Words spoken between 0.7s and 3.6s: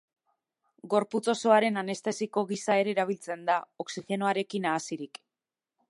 Gorputz osoaren anestesiko gisa ere erabiltzen da,